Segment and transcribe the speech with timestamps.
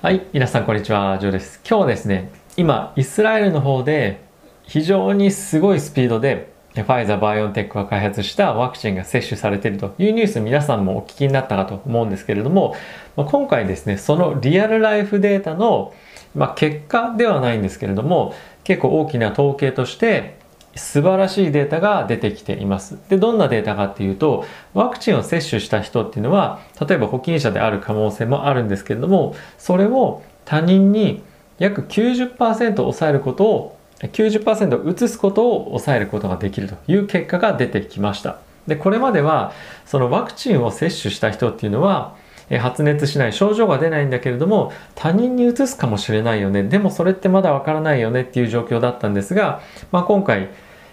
[0.00, 1.58] はい、皆さんこんにちは、ジョーです。
[1.68, 4.20] 今日はですね、今、イスラエルの方で
[4.62, 12.76] 非常にすごいスピードでファイザー・バイオンテックが開発したワクチンが接種されているというニュース皆さんもお聞きになったかと思うんですけれども、
[13.16, 15.92] ま、今回ですね、そのリアルライフデータの、
[16.32, 20.37] まあ、結果ではないんですけれども、結構大きな統計として
[20.74, 22.98] 素晴らしいデータが出てきています。
[23.08, 24.44] で、どんなデータかっていうと、
[24.74, 31.22] ワクチンを接種した人っていうのは、例えば保菌者である可能性もあるんですけれども、それを他人に
[31.58, 38.38] 約90%抑えることを、90%移すことを抑えることができるという結果が出てきました。
[38.68, 39.52] で、これまでは、
[39.86, 42.14] そのワクチンを接種した人っていうのは、
[42.56, 49.60] 発熱しない症状が出ないんだけれども他人にうつすかもしれないよねでもそれってまだわからないよねっていう状況だったんですが、
[49.92, 50.48] まあ、今回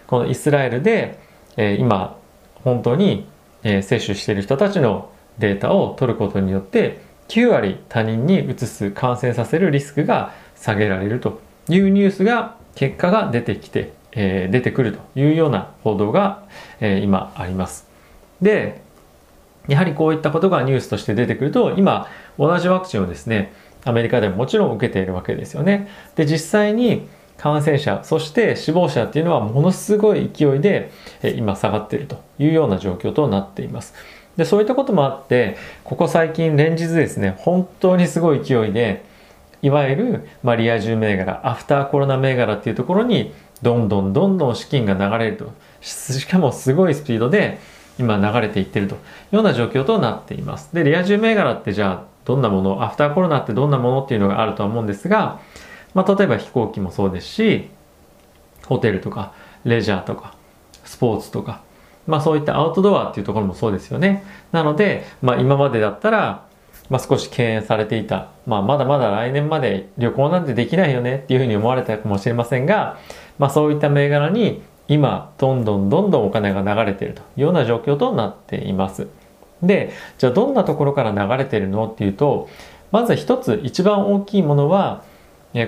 [0.07, 1.19] このイスラエルで、
[1.57, 2.17] え、今
[2.63, 3.27] 本当に、
[3.63, 5.09] え、接種している人たちの
[5.39, 16.43] データを取ることによって9割他人にうつす感染させるリスクが下げられるというニュースが結果が出てきて、え、出てくるというような報道が、
[16.79, 17.87] え、今あります。
[18.41, 18.83] で
[19.67, 22.07] やはりこういったことがニュースとして出てくると今
[22.37, 25.87] 同じワクチンをですねアメリカでももちろん受けているわけですよね。
[26.15, 27.07] で実際に
[27.37, 30.91] 感染者そして死亡者っていうのはものすごい勢いで
[31.35, 33.93] 今下がっているというような状況となっています。
[34.37, 39.05] でそういったこともあってここ最近連日ですね本当にすごい勢いで
[39.61, 47.59] いわゆる、ま、リア充銘柄アフターコロナ銘柄っていうところにどんどんどんどん資金が流れるとしかもすごいスピードで
[47.97, 50.73] 今流れていってるというような状況となっています。
[50.73, 55.39] でリア充銘柄ってじゃあどんなものアフターコロナってどんなものっていうのがあるとは思うんですが
[55.95, 57.69] まあ、例えば飛行機もそうですし
[58.67, 60.35] ホテルとかレジャーとか
[60.83, 61.63] スポーツとか、
[62.05, 64.23] まあ、そういったアウトドアっていうところもそうですよね。
[64.51, 66.45] なので、まあ、今までだったら、
[66.89, 72.99] まあ、少し敬遠されていた、まあ、まだまだ来年まで旅行なんてできないよねっていうふうに思われたかもしれませんが、
[73.39, 79.07] まあ、そういった銘柄に今どんどんどんどんお金が流れているというような状況となっています。
[79.63, 82.49] でじゃあどんなところから流れているのっていうと
[82.91, 85.03] まず一つ一番大きいものは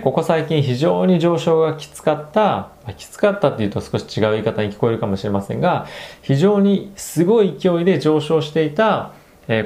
[0.04, 5.88] ここ最近非常に上昇がきつかった、きつかったっていうと少し違う言い方に聞こえるかもしれませんが、
[6.22, 9.14] 非常にすごい勢いで上昇していた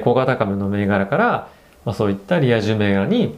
[0.04, 1.48] 小型株の銘柄から、
[1.84, 3.36] まあ、そういったリア充銘柄に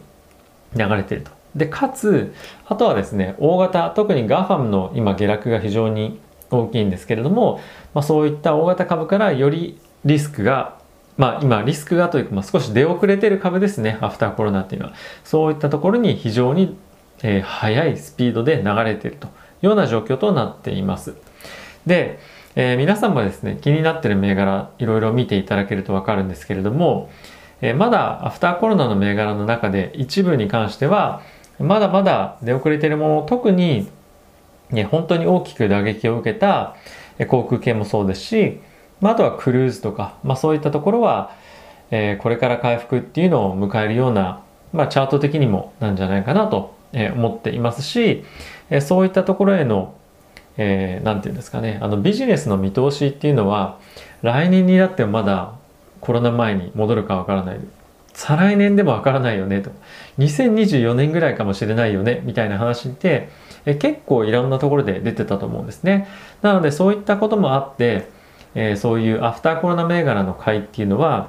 [0.77, 1.31] 流れていると。
[1.57, 2.35] で、かつ、
[2.67, 7.61] あとはですね、大型、特に GAFAM の今下落が非常に大きいんですけれども、
[7.95, 10.77] まあ、そういった大型株からよりリスクが
[11.17, 14.95] まあ今リスクがというか、まあ、少し出遅れてる株ですね、アフターコロナっていうのは。
[15.23, 16.77] そういったところに非常に、
[17.23, 19.31] えー、速いスピードで流れているとい
[19.63, 21.15] うような状況となっています。
[21.87, 22.19] で、
[22.57, 27.11] えー、皆さんもですね、気になってる銘柄いろいろ見ていただけるとわかるんですけれども、
[27.61, 31.23] えー、まだアフターコロナの銘柄の中で一部に関しては、
[31.59, 33.89] まだまだ出遅れているもの、特に、
[34.71, 36.75] ね、本当に大きく打撃を受けた
[37.29, 38.61] 航空系もそうですし、
[39.01, 41.35] まあ、あとはクルーズとか、まあ、そういったところは、
[41.91, 48.25] えー、これから回復っていうのを迎えるような、まあ、チャート的にもなんじゃないかなと思っていますし、
[48.71, 49.95] えー、そういったところへの、
[50.57, 53.79] えー、ていうんですかね、あのビジネスの見通しっていうのは、
[54.23, 55.53] 来年になってもまだ
[56.01, 57.61] コロナ前に戻るかわからない。
[58.15, 59.71] 再来年でもわからないよねと。
[60.19, 63.29] 2024年ぐらいかもしれないよねみたいな話って
[63.67, 66.07] え結構いろんなところで出てたと思うんですね。
[66.43, 68.09] なのでそういったこともあって、
[68.55, 71.29] えー、そういうアフターコロナ銘柄の買いっていうのは、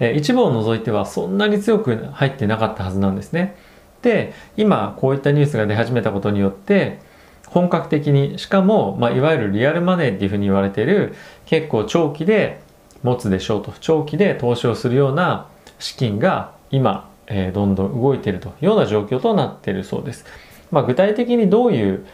[0.00, 3.56] えー、一部を除いてはそんなに強く入ってなかったはずなんですね。
[4.02, 7.00] で、今こういったニュースが出始めたことによって、
[7.46, 11.14] 本格的に、しかも、まあ、いわゆるリアルマネーっていうふうに言われている、
[11.46, 12.60] 結構長期で
[13.02, 15.46] 持つでしょうと、長期で投資をするような
[15.78, 20.26] 資金が今、えー、どんどん動いているというような状況となっているそうです。
[20.70, 22.06] まあ、具体的にどういう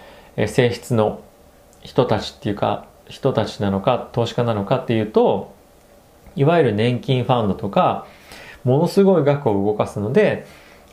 [0.47, 1.21] 性質の
[1.83, 5.55] 人たちっていうか人たちなのか投資家なのかっていうと
[6.37, 8.07] いわゆる年金ファンドとか
[8.65, 10.47] ものすごい額を動かすので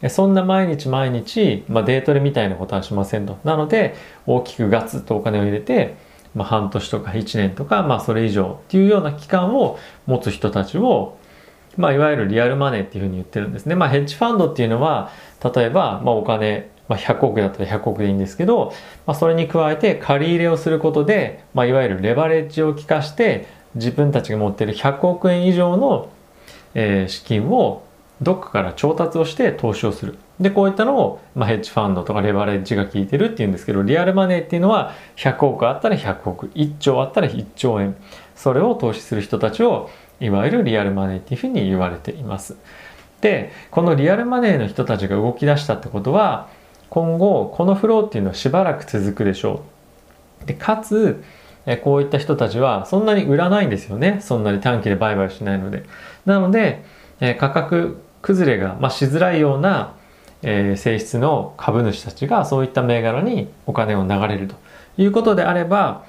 [0.09, 3.37] そんな毎日毎日、まあ、デートレみたいなことはしませんと。
[3.43, 5.96] なので大きくガツッとお金を入れて、
[6.34, 9.78] まあ、半年とか1年とか、まあ、それ以上っていうような期間を
[10.08, 11.17] 持つ人たちを、
[11.78, 13.75] まあ、いわゆるリアルマネーっていうふうに言ってるんですね。
[13.75, 15.11] まあ、ヘッジファンドっていうのは
[15.55, 18.73] 例えば、まあ、お金まあ、100億だったら100億でいいんですけど、
[19.05, 26.09] まあ、それに加えて借り入れをすることで、まあ、いわゆるレバレッジを効かして自分たちが持っている100億円以上の、
[26.73, 27.84] えー、資金を
[28.22, 30.17] どっかから調達をして投資をする。
[30.41, 37.96] で、こういったのを、まあ、ヘッジファンドとかレバレッジが効いてるっていうんですけど、リアルマネーっていうのは100億あったら100億、1兆あったら1兆円。
[38.35, 39.90] それを投資する人たちを、
[40.20, 42.58] いわゆるリアルマネーっていうふうに言われています。
[43.22, 46.49] でこのリアルマネーの人たちが動き出したってことは
[46.91, 49.64] 今後このフローっていうのはしばらく続くでしょ
[50.43, 50.46] う。
[50.46, 51.23] でかつ
[51.84, 54.20] こういった人たちはそんなに売らないんですよね。
[54.22, 55.84] そんなに短期で売買しないので。
[56.26, 56.84] なので
[57.40, 59.96] 価格崩れが、まあ、しづらいような、
[60.43, 64.55] えー、性質の株主たちがそういった銘柄にお金を流れると
[64.97, 66.03] いうことであれば、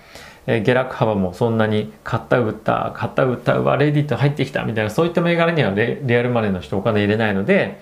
[0.49, 7.81] えー、下落幅もそんなに買った売った買った売ったうわレディット入ってきたみたいなそういった銘柄にはリアルマネーの人お金入れないので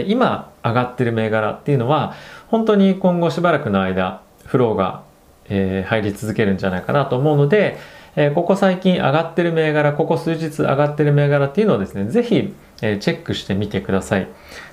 [0.00, 2.14] 今上がってる銘柄っていうのは
[2.48, 5.02] 本当に今後しばらくの間フローが、
[5.48, 7.78] えー、入り続けるんじゃないかなと思うので、
[8.16, 14.28] えー、ここ最近上がってる銘柄ここ数日上がってる銘柄っていうのをですね是非えチェックしてみてください。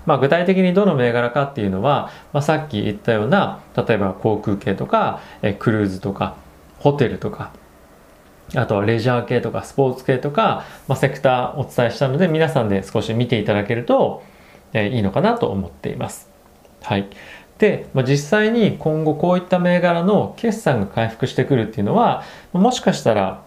[0.05, 6.35] まあ、具体的にどの銘柄かっていうのは、まあ、さっき言ったような例えば航空系とか、えクルーズとか
[6.79, 7.51] ホテルとか
[8.55, 14.23] あとはレジャー系とかスポーツ系とか、まあ、セクターお伝えしたので皆さんで少し見ていただけると、
[14.73, 16.29] えいいのかなと思っています。
[16.81, 17.07] はい。
[17.57, 22.23] で、まあ、実際に今後こういった銘柄の決算が回復してくるっていうのは
[22.53, 23.43] もしかしたら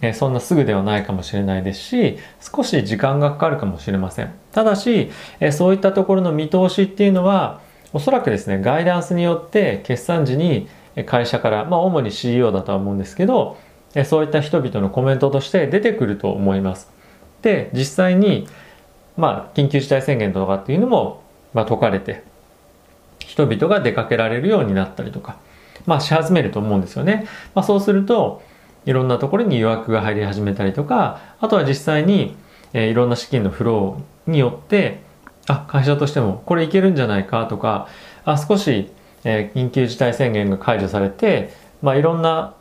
[0.00, 7.60] えそんなすぐではないかもしれないですし少し時間がかかるかもしれませんただし、えそういったところの見通しっていうのは
[7.92, 10.68] おそらくですねガイダンスによって決算時に
[11.06, 13.58] 会社から、まあ、主に CEO だとは思うんですけど
[14.04, 16.90] そういった人々のコメントとして出てくると思います
[17.42, 18.46] で実際に
[19.16, 21.22] まあ緊急事態宣言とかっていうのも、
[21.54, 22.22] まあ、解かれて
[23.18, 25.36] 人々が出かけられるようになったりとか
[25.86, 28.42] まあし始めると思うんですよね、まあ、そうすると
[28.84, 32.36] いろんなところに予約が入り始めたりとかあとは実際に、
[32.72, 35.00] えー、いろんな資金のフローによって
[35.48, 37.88] あ会社としてもこれいけるんじゃないかとか
[38.24, 38.90] あ少し、
[39.24, 41.52] えー、緊急事態宣言が解除されて、
[41.82, 42.54] まあ、いろんな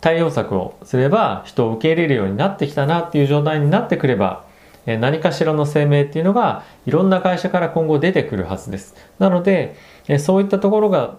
[0.00, 4.44] 対応策をすれば人を受け入れるようになってきたなっていう状態になってくれば
[4.86, 8.94] 何かしらの声明っていうのがいろんな会社から今後出てくるはずです。
[9.18, 9.76] なので、
[10.18, 11.16] そういったところが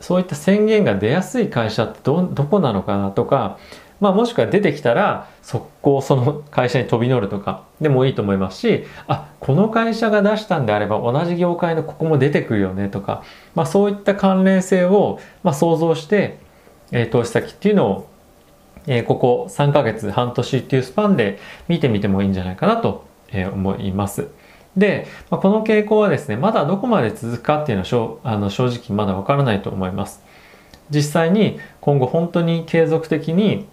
[0.00, 3.58] そういった宣言が出やすい会社ってどどこなのかなとか、
[4.00, 13.22] まあ、もしくは出てきたら速攻その会社に飛び乗るとかでもいいと思いますしあこの会社が出したんであれば同じ業界のここも出てくるよねとか、
[13.54, 16.38] まあ、そういった関連性を、まあ、想像して、
[16.92, 18.08] え、投資先っていうのを、
[18.88, 21.38] え、ここ3ヶ月半年っていうスパンで
[21.68, 23.06] 見てみてもいいんじゃないかなと、
[23.52, 24.28] 思います。
[24.76, 30.22] で、まあ、この傾向はですね、まだどこまで続くかっていうのはしょあの正直まだわからないと思います。
[30.90, 33.66] 実際に今後本当に継続的に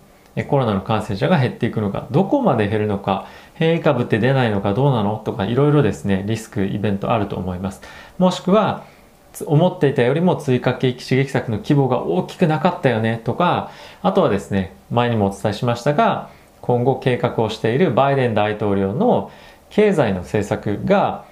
[0.43, 7.81] コロナの感染者が減っていくのか、どこまで減るのか、変異株って出ないのかどうなのとかいろいろですね、リスク、イベントあると思います。
[8.17, 8.83] もしくは、
[9.43, 13.71] 思っていたよりも追加景気刺激策の規模が大きくなかったよねとか、
[14.01, 16.29] あとはですね、前にもお伝えしましたが、
[16.65, 19.31] 今後計画をしているバイデン大統領の
[19.69, 21.25] 経済の政策が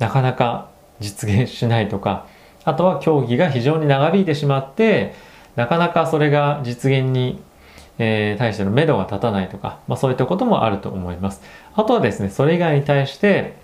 [0.00, 2.26] なかなか実現しないとか
[2.64, 5.14] あとは協議が非常に長引いてしまって
[5.54, 7.40] なかなかそれが実現に、
[7.98, 11.42] えー、対しての目処が立たないとか、まあ、そういったこともあると思います。
[11.74, 13.54] あとはですねそれ以外に対して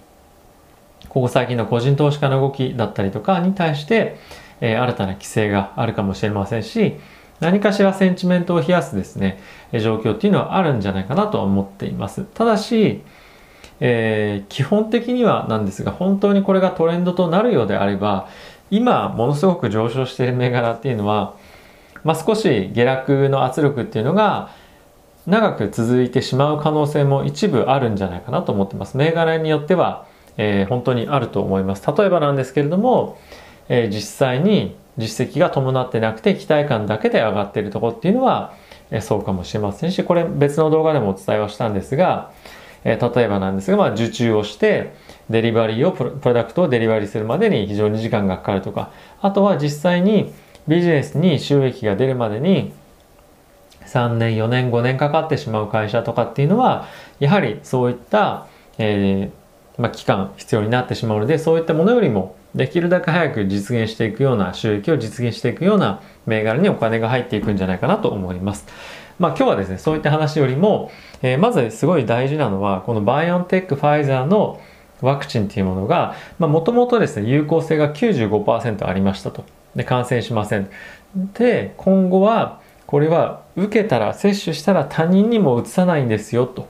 [1.08, 4.16] ここ最近の個人投資家の動きだったりとかに対して、
[4.60, 6.94] えー、新たな規制があるかもしれませんし
[7.40, 9.40] 何かしらセンチメントを冷やすですね
[9.72, 13.02] 状況っていうのはあるんじゃないかなと思っていますただし
[13.78, 18.26] えー、基本的にはなんですが本当にこれがトレンドとなるようであれば
[18.70, 21.36] 今ものすごく上昇している銘柄っていうのは、
[22.04, 24.50] まあ、少し下落の圧力っていうのが
[25.26, 28.96] 長く続いてしまう可能性も一部あるんじゃないかなと思ってます。
[28.96, 30.06] 銘柄によっては、
[30.36, 31.86] えー、本当にあると思います。
[31.96, 33.18] 例えばなんですけれども、
[33.68, 38.54] えー、実際に実績が伴ってなくて期待感だけで上がっているとこっていうのは、
[38.90, 42.32] えー、そうかもしれませんし、これ別の動画でもお伝えはしたんですが、
[42.84, 44.94] え、例えばなんですが、まあ、受注をして
[45.28, 50.32] デリバリーをプロダクトをデリバリーするまでに非常に時間がかかるとかあとは実際に
[50.68, 52.72] ビジネスに収益が出るまでに
[53.86, 56.86] 3年4年5年かかってしまう会社とかっていうのは
[57.18, 58.46] やはりそういった、
[58.78, 59.45] えー
[59.78, 68.66] まあ、期間必要になってしまうのでそういったものよりもできるだけ早く実現していくような収益を実現していくような銘柄にお金が入っていくんじゃないかなと思います。
[69.18, 70.90] まあ今日はですね、そういった話よりも、
[71.22, 74.60] えー、まずすごい大事なのは、このバイオンテック、ファイザーの
[75.00, 79.44] ワクチンっていうものが、まあもともとですね、有効性が95%ありましたと。
[79.74, 80.68] で、感染しません。
[81.34, 86.68] で、今後は、これは受けたら、接種したら他人にもうつさないんですよと。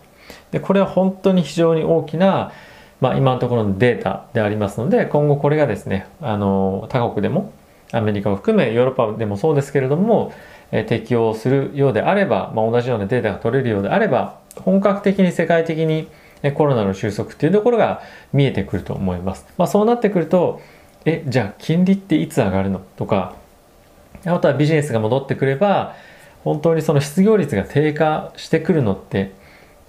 [0.51, 2.53] で、これは本当に非常に大きな、
[3.01, 7.53] まあ今のところのデータでありますので、今後これがですね、あの、他国でも、
[7.93, 10.33] アメリカを含めヨーロッパでもそうですけれども、
[10.73, 16.09] え適用するようであれば、まあ、同じようなデータが取れるようであれば本格的に世界的に
[16.55, 19.47] コロナの収束っていうところが見えてくると思います。
[19.59, 20.61] まあ、そうなってくると
[21.05, 22.81] えじゃあ金利っていつ上がるの？
[22.97, 23.37] とか
[24.25, 25.95] あとはビジネスが戻ってくれば
[26.43, 29.31] 本当にその失業率が低下してくるのって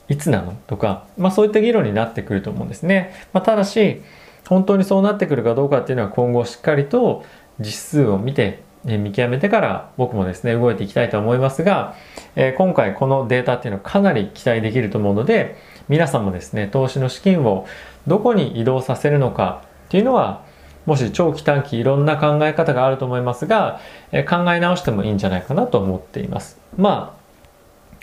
[0.09, 0.57] いつなの？
[0.67, 3.13] とか、まあ、そういった議論になってくると思うんですね。
[3.33, 4.01] まあ、ただし
[4.47, 7.23] 本当にそうなってくるかどうかっていうのは今後しっかりと
[7.59, 11.95] 実数を見て見極めてから僕もですね動いていきたいと思いますが、
[12.35, 15.57] え今回このデータっていうのはかなり期待できると思うので
[15.89, 17.67] 皆さんもですね投資の資金を
[18.05, 20.45] どこに移動させるのかっていうのは
[20.85, 23.81] もし長期短期いろんな考え方があると思いますが、
[24.13, 27.16] え考え直してもいいんじゃないかなと思っていますまあ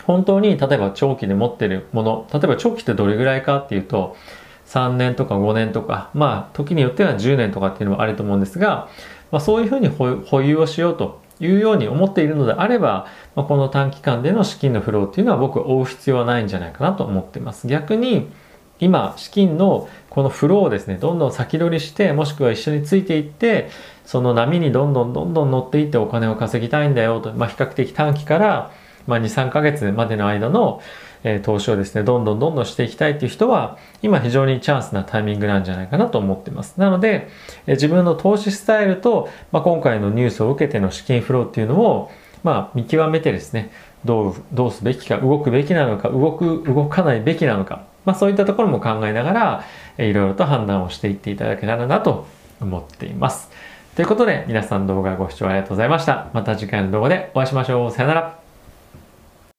[0.03, 4.17] 本当に例えば長期で持ってるもの例えば長期ってどれぐらいかっていうと
[4.67, 8.89] 3年とか5年とかまあ時によっては10年とかっていうのもあると思うんですが
[9.35, 17.67] まあ、そういうふうに保有をしようというように思っているのであれば、まあ、この短期間での資金のフローっていうのは僕は追う必要はないんじゃないかなと思っています。
[17.67, 18.29] 逆に
[18.79, 23.71] 今資金のこのフローをですねどんどん先取りしてもしくは一緒についていって
[24.05, 28.71] その波にどんどんどんどん乗っていってお金を稼ぎたいんだよと、まあ、比較的短期から、
[29.07, 30.81] まあ、23ヶ月までの間の
[31.25, 36.79] え投資をですね、どんどんどんどんしていきたいっていう人は、今非常にチャンスなタイミングなんじゃないかなと思ってます。
[36.79, 37.29] なので、
[37.67, 42.11] え自分の投資スタイルと、まあ、今回のニュースを受けての資金フローっていうのを、
[42.43, 43.71] まあ、見極めてですね、
[44.05, 49.65] どう、どうすべきか、動くべきなのか、動く、動かないべきなのか、まあ、そういったところも考えながら、
[49.97, 52.27] えいろいろと判断をしていっていただけたらなと
[52.61, 53.51] 思っています。
[53.97, 56.29] ということで、皆さん動画ご視聴ありがとうございました。
[56.35, 57.91] また次回の動画でお会いしましょう。
[57.91, 58.44] さよなら。